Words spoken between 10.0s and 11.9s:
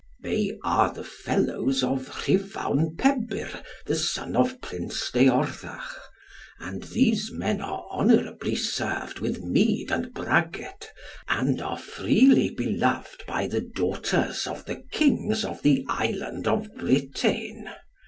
bragget, and are